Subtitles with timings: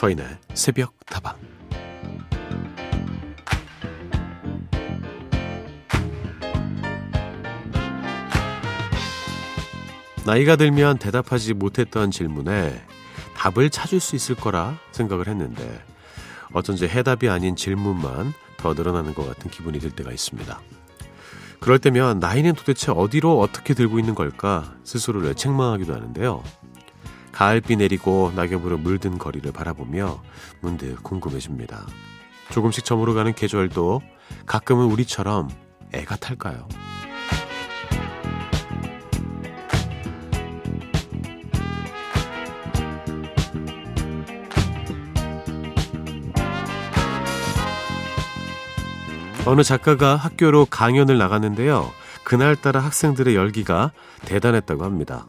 [0.00, 0.24] 서인의
[0.54, 1.36] 새벽 다방
[10.24, 12.82] 나이가 들면 대답하지 못했던 질문에
[13.36, 15.84] 답을 찾을 수 있을 거라 생각을 했는데
[16.54, 20.62] 어쩐지 해답이 아닌 질문만 더 늘어나는 것 같은 기분이 들 때가 있습니다.
[21.60, 26.42] 그럴 때면 나이는 도대체 어디로 어떻게 들고 있는 걸까 스스로를 책망하기도 하는데요.
[27.32, 30.22] 가을비 내리고 낙엽으로 물든 거리를 바라보며
[30.60, 31.86] 문득 궁금해집니다.
[32.50, 34.02] 조금씩 저물어가는 계절도
[34.46, 35.48] 가끔은 우리처럼
[35.92, 36.68] 애가 탈까요?
[49.46, 51.90] 어느 작가가 학교로 강연을 나갔는데요.
[52.24, 53.90] 그날따라 학생들의 열기가
[54.26, 55.26] 대단했다고 합니다.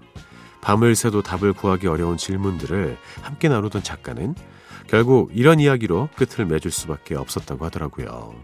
[0.62, 4.36] 밤을 새도 답을 구하기 어려운 질문들을 함께 나누던 작가는
[4.88, 8.36] 결국 이런 이야기로 끝을 맺을 수밖에 없었다고 하더라고요.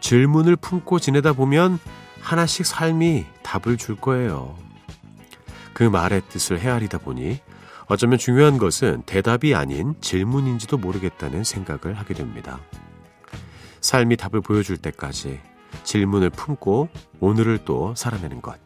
[0.00, 1.78] 질문을 품고 지내다 보면
[2.20, 4.56] 하나씩 삶이 답을 줄 거예요.
[5.72, 7.40] 그 말의 뜻을 헤아리다 보니
[7.86, 12.60] 어쩌면 중요한 것은 대답이 아닌 질문인지도 모르겠다는 생각을 하게 됩니다.
[13.80, 15.40] 삶이 답을 보여줄 때까지
[15.84, 16.88] 질문을 품고
[17.20, 18.65] 오늘을 또 살아내는 것.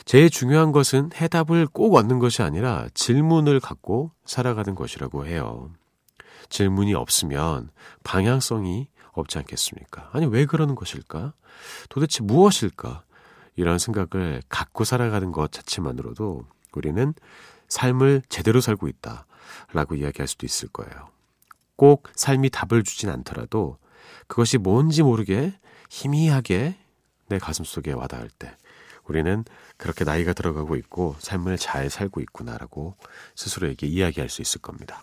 [0.04, 5.70] 제일 중요한 것은 해답을 꼭 얻는 것이 아니라 질문을 갖고 살아가는 것이라고 해요.
[6.48, 7.70] 질문이 없으면
[8.04, 10.10] 방향성이 없지 않겠습니까?
[10.12, 11.34] 아니, 왜 그러는 것일까?
[11.88, 13.04] 도대체 무엇일까?
[13.56, 17.14] 이런 생각을 갖고 살아가는 것 자체만으로도 우리는
[17.68, 19.26] 삶을 제대로 살고 있다.
[19.72, 21.08] 라고 이야기할 수도 있을 거예요.
[21.76, 23.78] 꼭 삶이 답을 주진 않더라도
[24.26, 25.52] 그것이 뭔지 모르게
[25.90, 26.76] 희미하게
[27.28, 28.56] 내 가슴 속에 와닿을 때
[29.06, 29.44] 우리는
[29.76, 32.96] 그렇게 나이가 들어가고 있고 삶을 잘 살고 있구나라고
[33.34, 35.02] 스스로에게 이야기할 수 있을 겁니다.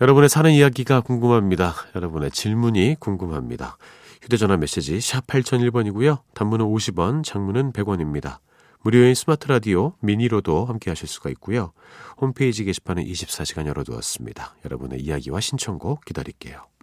[0.00, 1.74] 여러분의 사는 이야기가 궁금합니다.
[1.94, 3.78] 여러분의 질문이 궁금합니다.
[4.22, 6.22] 휴대전화 메시지 샵 8001번이고요.
[6.34, 8.38] 단문은 50원, 장문은 100원입니다.
[8.80, 11.72] 무료인 스마트 라디오 미니로도 함께 하실 수가 있고요.
[12.18, 14.56] 홈페이지 게시판은 24시간 열어두었습니다.
[14.64, 16.73] 여러분의 이야기와 신청곡 기다릴게요.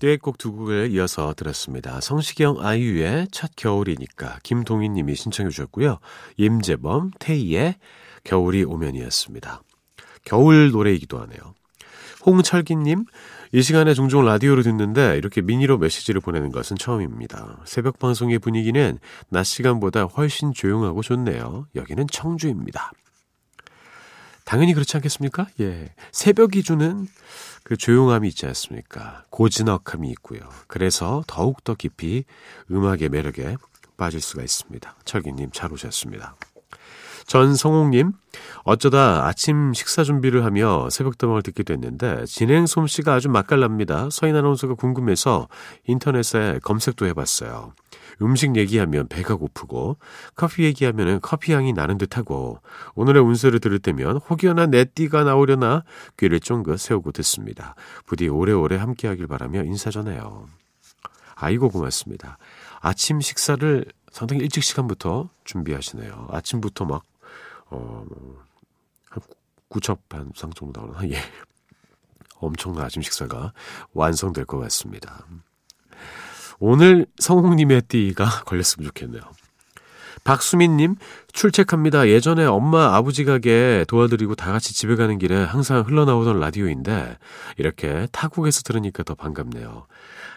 [0.00, 2.00] 듀엣곡 두 곡을 이어서 들었습니다.
[2.00, 5.98] 성시경 아이유의 첫 겨울이니까 김동인 님이 신청해 주셨고요.
[6.36, 7.76] 임재범 태희의
[8.24, 9.62] 겨울이 오면이었습니다.
[10.24, 11.54] 겨울 노래이기도 하네요.
[12.24, 13.04] 홍철기 님,
[13.52, 17.60] 이 시간에 종종 라디오를 듣는데 이렇게 미니로 메시지를 보내는 것은 처음입니다.
[17.64, 21.66] 새벽 방송의 분위기는 낮 시간보다 훨씬 조용하고 좋네요.
[21.74, 22.92] 여기는 청주입니다.
[24.50, 25.46] 당연히 그렇지 않겠습니까?
[25.60, 25.94] 예.
[26.10, 27.06] 새벽이 주는
[27.62, 29.22] 그 조용함이 있지 않습니까?
[29.30, 30.40] 고즈넉함이 있고요.
[30.66, 32.24] 그래서 더욱더 깊이
[32.68, 33.54] 음악의 매력에
[33.96, 34.96] 빠질 수가 있습니다.
[35.04, 36.34] 철기님 잘 오셨습니다.
[37.28, 38.10] 전성홍님,
[38.64, 44.08] 어쩌다 아침 식사 준비를 하며 새벽도방을 듣게 됐는데 진행 솜씨가 아주 맛깔납니다.
[44.10, 45.46] 서인 아나운서가 궁금해서
[45.86, 47.72] 인터넷에 검색도 해봤어요.
[48.22, 49.98] 음식 얘기하면 배가 고프고
[50.34, 52.60] 커피 얘기하면 커피 향이 나는 듯하고
[52.94, 55.84] 오늘의 운세를 들을 때면 혹여나 내 띠가 나오려나
[56.16, 57.74] 귀를 쫑긋 세우고 듣습니다.
[58.06, 60.46] 부디 오래오래 함께하길 바라며 인사 전해요.
[61.34, 62.38] 아이고 고맙습니다.
[62.80, 66.28] 아침 식사를 상당히 일찍 시간부터 준비하시네요.
[66.30, 67.04] 아침부터 막
[67.66, 68.04] 어,
[69.08, 69.22] 한
[69.70, 71.08] 9첩 반상 정도 나오나?
[71.08, 71.16] 예.
[72.36, 73.52] 엄청난 아침 식사가
[73.92, 75.26] 완성될 것 같습니다.
[76.60, 79.22] 오늘 성웅님의 띠가 걸렸으면 좋겠네요.
[80.22, 80.96] 박수민님,
[81.32, 82.08] 출첵합니다.
[82.08, 87.16] 예전에 엄마 아버지 가게 도와드리고 다 같이 집에 가는 길에 항상 흘러나오던 라디오인데,
[87.56, 89.86] 이렇게 타국에서 들으니까 더 반갑네요.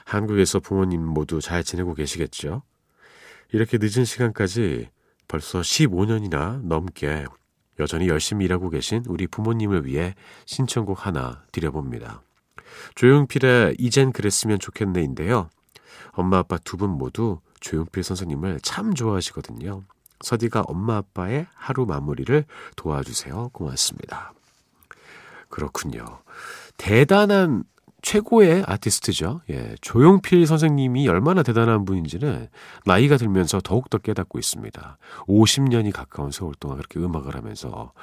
[0.06, 2.64] 한국에서 부모님 모두 잘 지내고 계시겠죠?
[3.52, 4.90] 이렇게 늦은 시간까지
[5.28, 7.26] 벌써 15년이나 넘게
[7.80, 10.16] 여전히 열심히 일하고 계신 우리 부모님을 위해
[10.46, 12.22] 신청곡 하나 드려봅니다.
[12.96, 15.50] 조용필의 이젠 그랬으면 좋겠네인데요.
[16.12, 19.84] 엄마 아빠 두 분 모두 조용필 선생님을 참 좋아하시거든요.
[20.22, 22.46] 서디가 엄마 아빠의 하루 마무리를
[22.76, 23.50] 도와주세요.
[23.54, 24.34] 고맙습니다.
[25.50, 26.06] 그렇군요.
[26.78, 27.64] 대단한
[28.02, 29.42] 최고의 아티스트죠.
[29.50, 32.50] 예, 조용필 선생님이 얼마나 대단한 분인지는
[32.86, 34.98] 나이가 들면서 더욱더 깨닫고 있습니다.
[35.28, 37.94] 50년이 가까운 세월 동안 그렇게 음악을 하면서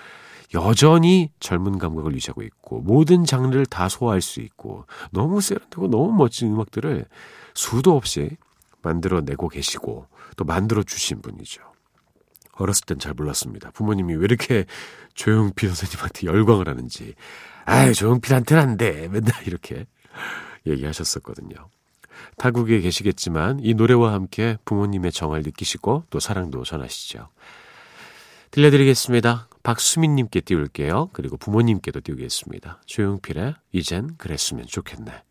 [0.55, 6.53] 여전히 젊은 감각을 유지하고 있고 모든 장르를 다 소화할 수 있고 너무 세련되고 너무 멋진
[6.53, 7.07] 음악들을
[7.55, 8.37] 수도 없이
[8.83, 10.07] 만들어내고 계시고
[10.37, 11.63] 또 만들어 주신 분이죠.
[12.55, 13.71] 어렸을 땐 잘 몰랐습니다.
[13.71, 14.67] 부모님이 왜 이렇게
[15.15, 17.15] 조용필 선생님한테 열광을 하는지.
[17.65, 19.09] 아유, 조용필한테는 안 돼.
[19.09, 19.87] 맨날 이렇게
[20.67, 21.55] 얘기하셨었거든요.
[22.37, 27.29] 타국에 계시겠지만 이 노래와 함께 부모님의 정을 느끼시고 또 사랑도 전하시죠.
[28.51, 29.50] 들려드리겠습니다.
[29.63, 31.11] 박수민님께 띄울게요.
[31.13, 32.83] 그리고 부모님께도 띄우겠습니다.
[32.87, 35.23] 조용필의 이젠 그랬으면 좋겠네.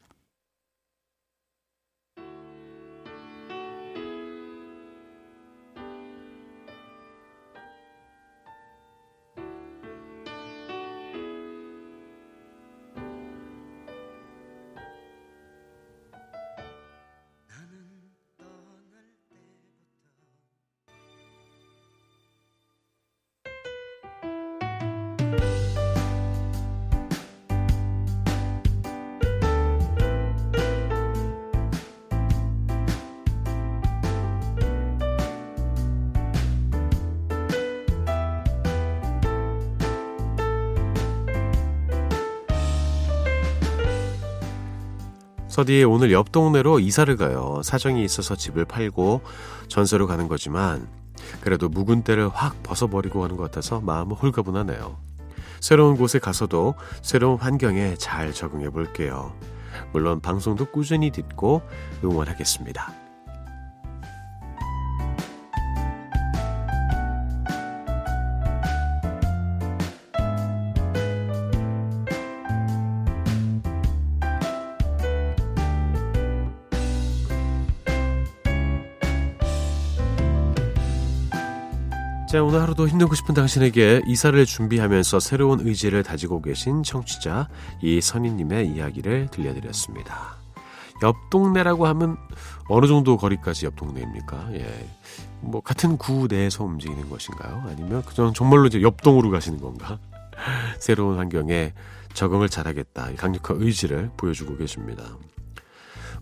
[45.59, 47.59] 서디 오늘 옆 동네로 이사를 가요.
[47.65, 49.19] 사정이 있어서 집을 팔고
[49.67, 50.87] 전세로 가는 거지만
[51.41, 54.97] 그래도 묵은 때를 확 벗어버리고 가는 것 같아서 마음은 홀가분하네요.
[55.59, 59.33] 새로운 곳에 가서도 새로운 환경에 잘 적응해 볼게요.
[59.91, 61.61] 물론 방송도 꾸준히 듣고
[62.05, 63.08] 응원하겠습니다.
[82.29, 87.49] 자, 오늘 하루도 힘내고 싶은 당신에게 이사를 준비하면서 새로운 의지를 다지고 계신 청취자
[87.81, 90.35] 이선희님의 이야기를 들려드렸습니다.
[91.01, 92.17] 옆 동네라고 하면
[92.67, 94.49] 어느 정도 거리까지 옆 동네입니까?
[94.53, 94.89] 예.
[95.41, 97.63] 뭐, 같은 구 내에서 움직이는 것인가요?
[97.65, 99.97] 아니면 그냥 정말로 이제 옆동으로 가시는 건가?
[100.77, 101.73] 새로운 환경에
[102.13, 103.13] 적응을 잘하겠다.
[103.17, 105.03] 강력한 의지를 보여주고 계십니다.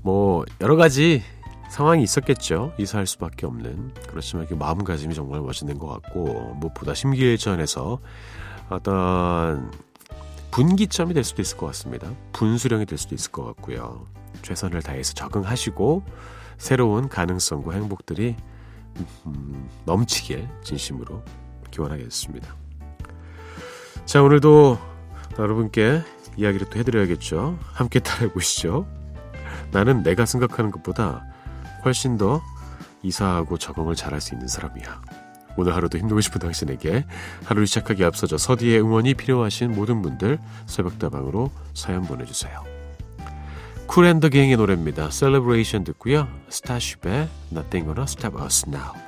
[0.04, 1.22] 뭐, 여러 가지
[1.70, 2.74] 상황이 있었겠죠.
[2.78, 3.94] 이사할 수밖에 없는.
[4.08, 8.00] 그렇지만 그 마음가짐이 정말 멋있는 것 같고 무엇보다 심기일전에서
[8.70, 9.72] 어떤
[10.52, 12.10] 분기점이 될 수도 있을 것 같습니다.
[12.34, 14.08] 분수령이 될 수도 있을 것 같고요.
[14.42, 16.04] 최선을 다해서 적응하시고
[16.58, 18.36] 새로운 가능성과 행복들이
[19.26, 21.24] 음, 넘치길 진심으로
[21.70, 22.56] 기원하겠습니다.
[24.06, 24.80] 자 오늘도
[25.38, 26.02] 여러분께
[26.38, 27.60] 이야기를 또 해드려야겠죠.
[27.74, 28.88] 함께 따라해보시죠.
[29.72, 31.26] 나는 내가 생각하는 것보다
[31.86, 32.42] 훨씬 더
[33.04, 35.02] 이사하고 적응을 잘할 수 있는 사람이야.
[35.58, 37.06] 오늘 하루도 힘들고 싶은 당신에게
[37.46, 42.64] 하루를 시작하기 앞서서 서디의 응원이 필요하신 모든 분들 새벽다방으로 사연 보내주세요.
[43.88, 45.10] 쿨앤더 갱의 노래입니다.
[45.10, 46.28] Celebration 듣고요.
[46.50, 49.07] 스타쉽의 Nothing Gonna Stop Us Now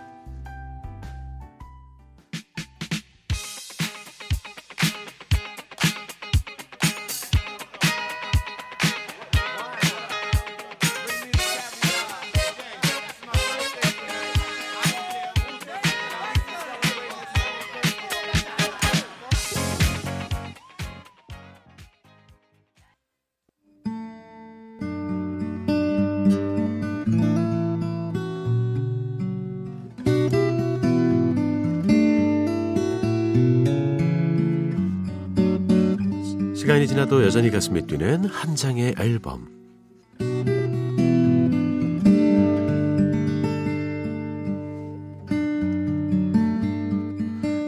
[36.80, 39.48] 시간이 지나도 여전히 가슴이 뛰는 한 장의 앨범.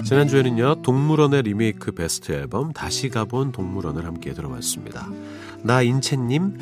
[0.05, 5.09] 지난주에는요, 동물원의 리메이크 베스트 앨범 다시 가본 동물원을 함께 들어봤습니다.
[5.63, 6.57] 나 인채님,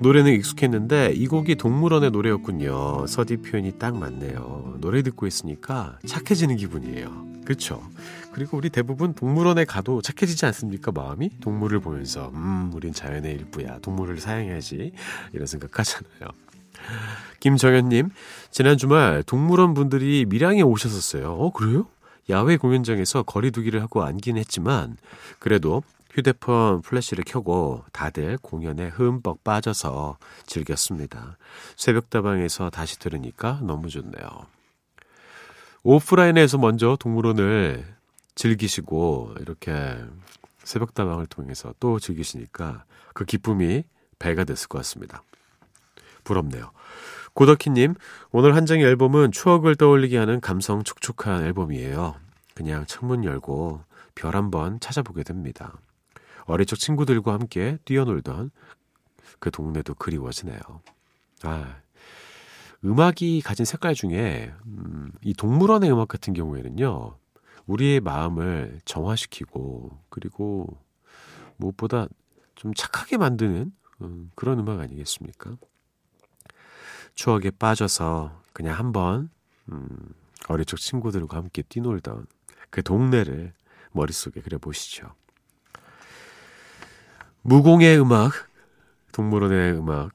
[0.00, 3.06] 노래는 익숙했는데 이 곡이 동물원의 노래였군요.
[3.08, 4.76] 서디 표현이 딱 맞네요.
[4.80, 7.26] 노래 듣고 있으니까 착해지는 기분이에요.
[7.44, 7.82] 그렇죠?
[8.38, 10.92] 그리고 우리 대부분 동물원에 가도 착해지지 않습니까?
[10.92, 13.80] 마음이 동물을 보면서 음, 우린 자연의 일부야.
[13.80, 14.92] 동물을 사랑해야지.
[15.32, 16.28] 이런 생각하잖아요.
[17.40, 18.10] 김정현님,
[18.52, 21.32] 지난 주말 동물원 분들이 밀양에 오셨었어요.
[21.32, 21.88] 어, 그래요?
[22.30, 24.98] 야외 공연장에서 거리두기를 하고 앉긴 했지만,
[25.40, 30.16] 그래도 휴대폰 플래시를 켜고 다들 공연에 흠뻑 빠져서
[30.46, 31.38] 즐겼습니다.
[31.74, 34.46] 새벽다방에서 다시 들으니까 너무 좋네요.
[35.82, 37.97] 오프라인에서 먼저 동물원을
[38.38, 39.96] 즐기시고 이렇게
[40.62, 43.82] 새벽다방을 통해서 또 즐기시니까 그 기쁨이
[44.20, 45.24] 배가 됐을 것 같습니다.
[46.22, 46.70] 부럽네요.
[47.34, 47.94] 고덕희님,
[48.30, 52.14] 오늘 한 장의 앨범은 추억을 떠올리게 하는 감성 촉촉한 앨범이에요.
[52.54, 53.82] 그냥 창문 열고
[54.14, 55.76] 별 한번 찾아보게 됩니다.
[56.44, 58.50] 어릴 적 친구들과 함께 뛰어놀던
[59.40, 60.60] 그 동네도 그리워지네요.
[61.42, 61.76] 아,
[62.84, 67.16] 음악이 가진 색깔 중에 음, 이 동물원의 음악 같은 경우에는요.
[67.68, 70.66] 우리의 마음을 정화시키고 그리고
[71.56, 72.08] 무엇보다
[72.54, 75.56] 좀 착하게 만드는 음, 그런 음악 아니겠습니까?
[77.14, 79.30] 추억에 빠져서 그냥 한번
[79.70, 79.88] 음,
[80.48, 82.26] 어릴 적 친구들과 함께 뛰놀던
[82.70, 83.52] 그 동네를
[83.92, 85.14] 머릿속에 그려보시죠.
[87.42, 88.32] 무공의 음악,
[89.12, 90.12] 동물원의 음악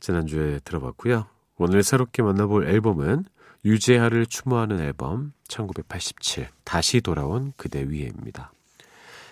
[0.00, 1.26] 지난주에 들어봤고요.
[1.56, 3.24] 오늘 새롭게 만나볼 앨범은
[3.64, 8.52] 유재하를 추모하는 앨범 1987 다시 돌아온 그대 위에입니다.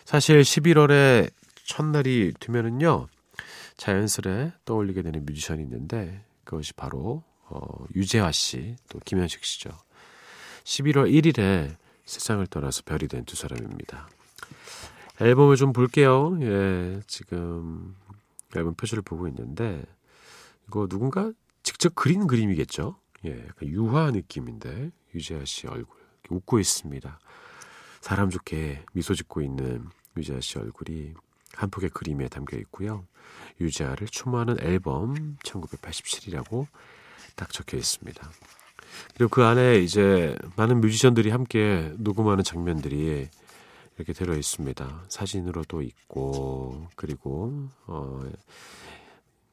[0.05, 1.31] 사실 11월에
[1.65, 3.07] 첫날이 되면은요
[3.77, 9.71] 자연스레 떠올리게 되는 뮤지션이 있는데 그것이 바로 어, 유재하 씨, 또 김현식 씨죠.
[10.65, 14.09] 11월 1일에 세상을 떠나서 별이 된 두 사람입니다.
[15.21, 16.37] 앨범을 좀 볼게요.
[16.43, 17.95] 예, 지금
[18.57, 19.83] 앨범 표지를 보고 있는데
[20.67, 21.33] 이거 누군가
[21.63, 22.97] 직접 그린 그림이겠죠?
[23.25, 25.98] 예, 약간 유화 느낌인데 유재하 씨 얼굴
[26.29, 27.19] 웃고 있습니다.
[28.01, 31.15] 사람 좋게 미소 짓고 있는 유재하 씨 얼굴이
[31.55, 33.05] 한 폭의 그림에 담겨 있고요.
[33.61, 36.67] 유재하를 추모하는 앨범 1987이라고
[37.35, 38.31] 딱 적혀 있습니다.
[39.15, 43.29] 그리고 그 안에 이제 많은 뮤지션들이 함께 녹음하는 장면들이
[43.97, 45.05] 이렇게 들어 있습니다.
[45.09, 48.23] 사진으로도 있고 그리고 어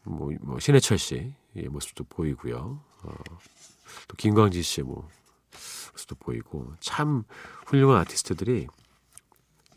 [0.03, 2.79] 뭐, 뭐 신해철 씨의 모습도 보이고요.
[3.03, 3.13] 어,
[4.07, 5.10] 또 김광지 씨의 뭐
[5.95, 7.23] 모습도 보이고 참
[7.65, 8.67] 훌륭한 아티스트들이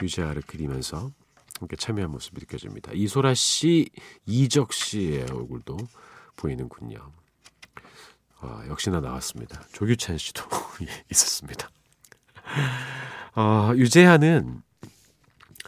[0.02, 1.10] 유재하를 그리면서
[1.58, 2.92] 함께 참여한 모습이 느껴집니다.
[2.94, 3.90] 이소라 씨,
[4.26, 5.76] 이적 씨의 얼굴도
[6.36, 7.12] 보이는군요.
[8.40, 9.62] 아, 역시나 나왔습니다.
[9.72, 10.44] 조규찬 씨도
[11.10, 11.68] 있었습니다.
[13.34, 14.62] 어, 유재하는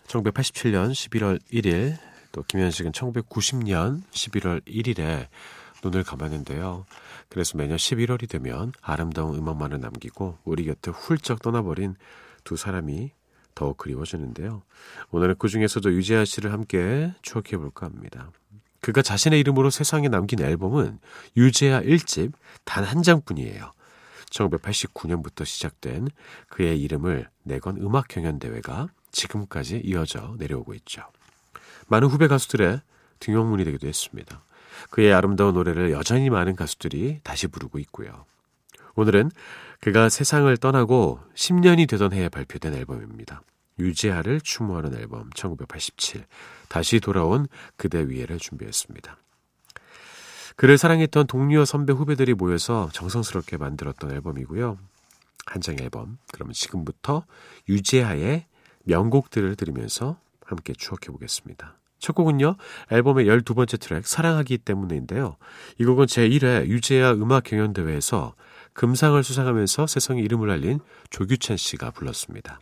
[0.06, 1.98] 1987년 11월 1일,
[2.32, 5.28] 또 김현식은 1990년 11월 1일에
[5.82, 6.84] 눈을 감았는데요.
[7.28, 11.96] 그래서 매년 11월이 되면 아름다운 음악만을 남기고 우리 곁에 훌쩍 떠나버린
[12.44, 13.12] 두 사람이
[13.54, 14.62] 더욱 그리워지는데요.
[15.10, 18.30] 오늘은 그 중에서도 유재하 씨를 함께 추억해 볼까 합니다.
[18.80, 20.98] 그가 자신의 이름으로 세상에 남긴 앨범은
[21.36, 22.32] 유재하 1집
[22.64, 23.72] 단 한 장뿐이에요.
[24.30, 26.08] 1989년부터 시작된
[26.48, 31.02] 그의 이름을 내건 음악 경연 대회가 지금까지 이어져 내려오고 있죠.
[31.88, 32.80] 많은 후배 가수들의
[33.18, 34.42] 등용문이 되기도 했습니다.
[34.90, 38.24] 그의 아름다운 노래를 여전히 많은 가수들이 다시 부르고 있고요.
[38.94, 39.30] 오늘은
[39.80, 43.42] 그가 세상을 떠나고 10년이 되던 해에 발표된 앨범입니다.
[43.78, 46.26] 유재하를 추모하는 앨범 1987
[46.68, 47.46] 다시 돌아온
[47.76, 49.16] 그대 위에를 준비했습니다.
[50.56, 54.78] 그를 사랑했던 동료 선배 후배들이 모여서 정성스럽게 만들었던 앨범이고요.
[55.46, 56.18] 한 장 앨범.
[56.32, 57.24] 그러면 지금부터
[57.68, 58.46] 유재하의
[58.84, 61.79] 명곡들을 들으면서 함께 추억해 보겠습니다.
[62.00, 62.56] 첫 곡은요,
[62.90, 65.36] 앨범의 12번째 트랙, 사랑하기 때문인데요.
[65.78, 68.34] 이 곡은 제1회 유재하 음악 경연대회에서
[68.72, 70.80] 금상을 수상하면서 세상에 이름을 알린
[71.10, 72.60] 조규찬 씨가 불렀습니다.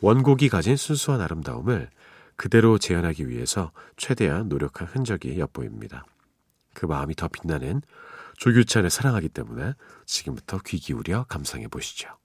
[0.00, 1.90] 원곡이 가진 순수한 아름다움을
[2.36, 6.04] 그대로 재현하기 위해서 최대한 노력한 흔적이 엿보입니다.
[6.72, 7.82] 그 마음이 더 빛나는
[8.38, 9.74] 조규찬의 사랑하기 때문에
[10.06, 12.19] 지금부터 귀 기울여 감상해 보시죠.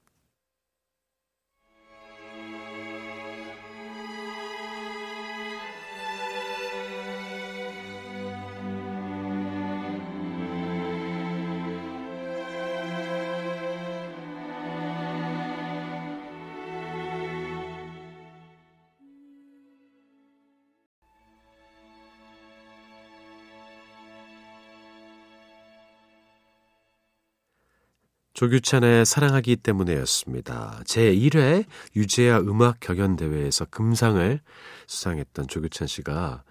[28.35, 30.81] 조규찬의 사랑하기 때문에였습니다.
[30.83, 31.65] 제1회
[31.95, 34.41] 유재하 음악 경연대회에서 금상을
[34.87, 36.43] 수상했던 조규찬 씨가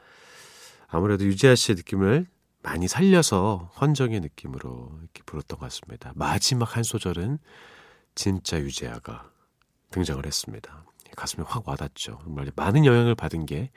[0.89, 2.27] 아무래도 유재하 씨의 느낌을
[2.63, 6.13] 많이 살려서 헌정의 느낌으로 이렇게 불렀던 것 같습니다.
[6.15, 7.39] 마지막 한 소절은
[8.15, 9.31] 진짜 유재하가
[9.91, 10.87] 등장을 했습니다.
[11.17, 12.19] 가슴에 확 와닿죠.
[12.25, 13.71] 정말 많은 영향을 받은 게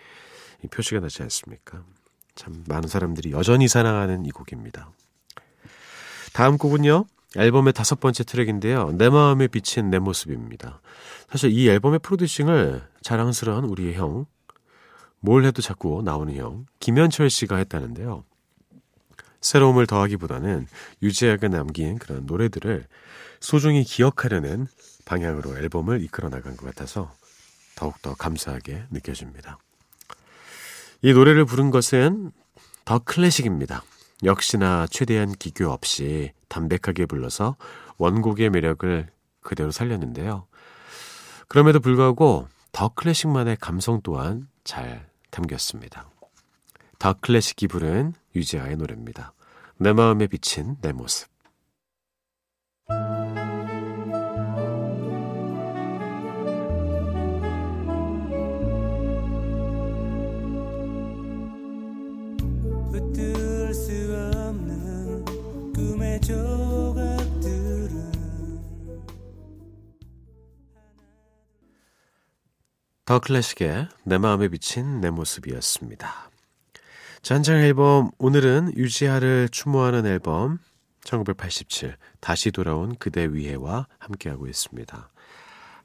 [0.72, 1.84] 표시가 나지 않습니까?
[2.36, 4.92] 참 많은 사람들이 여전히 사랑하는 이 곡입니다.
[6.32, 7.06] 다음 곡은요.
[7.36, 8.92] 앨범의 다섯 번째 트랙인데요.
[8.94, 10.82] 내 마음에 비친 내 모습입니다.
[11.30, 14.26] 사실 이 앨범의 프로듀싱을 자랑스러운 우리의 형,
[15.20, 18.24] 뭘 해도 자꾸 나오는 형, 김현철 씨가 했다는데요.
[19.42, 20.68] 새로움을 더하기보다는
[21.02, 22.86] 유재하가 남긴 그런 노래들을
[23.40, 24.68] 소중히 기억하려는
[25.06, 27.14] 방향으로 앨범을 이끌어 나간 것 같아서
[27.76, 29.60] 더욱더 감사하게 느껴집니다.
[31.02, 32.32] 이 노래를 부른 것은
[32.84, 33.84] 더 클래식입니다.
[34.24, 37.56] 역시나 최대한 기교 없이 담백하게 불러서
[37.98, 39.08] 원곡의 매력을
[39.42, 40.46] 그대로 살렸는데요.
[41.48, 46.10] 그럼에도 불구하고 더 클래식만의 감성 또한 잘 담겼습니다.
[47.00, 49.34] 더 클래식이 부른 유재하의 노래입니다.
[49.78, 51.30] 내 마음에 비친 내 모습.
[73.08, 76.30] 더 클래식의 내 마음에 비친 내 모습이었습니다.
[77.22, 80.60] 잔장 앨범 오늘은 유지하를 추모하는 앨범
[81.06, 85.10] 1987 다시 돌아온 그대 위해와 함께하고 있습니다.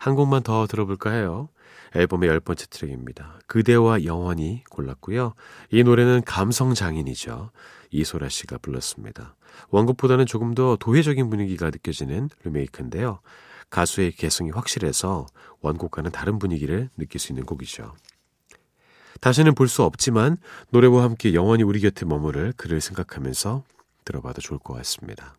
[0.02, 1.48] 한 곡만 더 들어볼까 해요.
[1.94, 3.38] 앨범의 열 번째 트랙입니다.
[3.46, 5.34] 그대와 영원히 골랐고요.
[5.70, 7.52] 이 노래는 감성 장인이죠.
[7.92, 9.36] 이소라 씨가 불렀습니다.
[9.70, 13.20] 원곡보다는 조금 더 도회적인 분위기가 느껴지는 리메이크인데요.
[13.70, 15.26] 가수의 개성이 확실해서
[15.60, 17.94] 원곡과는 다른 분위기를 느낄 수 있는 곡이죠.
[19.20, 20.36] 다시는 볼 수 없지만
[20.70, 23.62] 노래와 함께 영원히 우리 곁에 머무를 그를 생각하면서
[24.04, 25.36] 들어봐도 좋을 것 같습니다.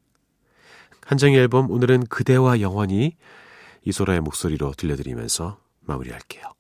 [1.05, 3.17] 한 장의 앨범 오늘은 그대와 영원히
[3.85, 6.53] 이소라의 목소리로 들려드리면서 마무리할게요.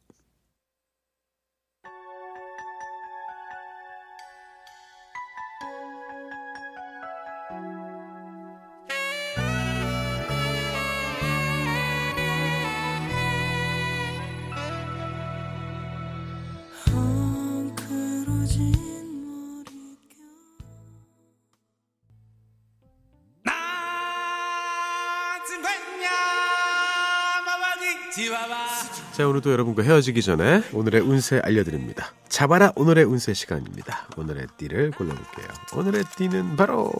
[29.23, 32.11] 자, 오늘도 여러분과 헤어지기 전에 오늘의 운세 알려드립니다.
[32.27, 34.09] 잡아라 오늘의 운세 시간입니다.
[34.17, 35.47] 오늘의 띠를 골라볼게요.
[35.77, 36.91] 오늘의 띠는 바로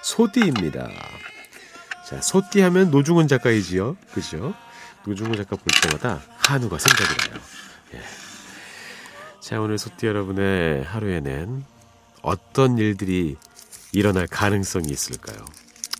[0.00, 0.88] 소띠입니다.
[2.08, 3.98] 자, 소띠 하면 노중훈 작가이지요.
[4.14, 4.54] 그죠?
[5.06, 7.42] 노중훈 작가 볼 때마다 한우가 생각이 나요.
[7.92, 8.00] 예.
[9.38, 11.62] 자, 오늘 소띠 여러분의 하루에는
[12.22, 13.36] 어떤 일들이
[13.92, 15.44] 일어날 가능성이 있을까요?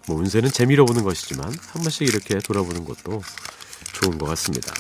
[0.07, 3.21] 뭐 운세는 재미로 보는 것이지만 한 번씩 이렇게 돌아보는 것도
[3.93, 4.73] 좋은 것 같습니다.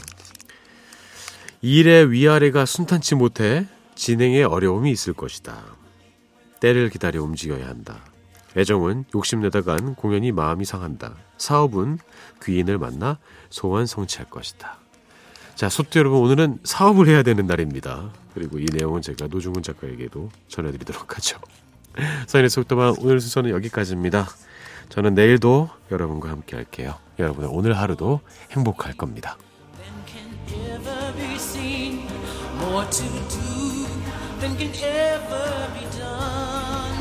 [1.61, 5.57] 일의 위아래가 순탄치 못해 진행에 어려움이 있을 것이다.
[6.61, 8.05] 때를 기다려 움직여야 한다.
[8.57, 11.15] 애정은 욕심내다간 공연이 마음이 상한다.
[11.37, 11.99] 사업은
[12.43, 13.19] 귀인을 만나
[13.51, 14.79] 소원 성취할 것이다.
[15.55, 18.13] 자, 소띠 여러분, 오늘은 사업을 해야 되는 날입니다.
[18.35, 21.39] 그리고 이 내용은 제가 노중훈 작가에게도 전해드리도록 하죠.
[22.29, 24.29] 사인의 속도만 오늘 순서는 여기까지입니다.
[24.89, 26.95] 저는 내일도 여러분과 함께 할게요.
[27.19, 28.21] 여러분의 오늘 하루도
[28.53, 29.37] 행복할 겁니다.
[32.71, 33.87] More to do
[34.41, 36.97] than can ever be done.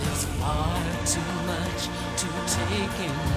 [0.00, 1.82] There's far too much
[2.20, 3.31] to take in